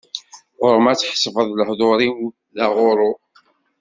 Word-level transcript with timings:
Ɣur-m 0.61 0.85
ad 0.91 0.97
tḥesbeḍ 0.97 1.47
lehdur-iw 1.57 2.15
d 2.55 2.57
aɣurru. 2.65 3.11